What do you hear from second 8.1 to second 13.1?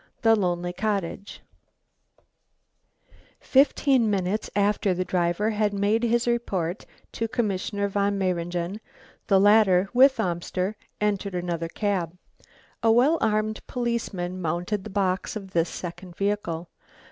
Mayringen, the latter with Amster entered another cab. A